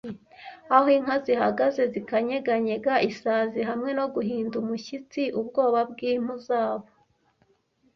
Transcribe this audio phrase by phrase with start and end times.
[0.75, 6.87] Aho inka zihagaze zikanyeganyega isazi hamwe no guhinda umushyitsi ubwoba bwimpu zabo,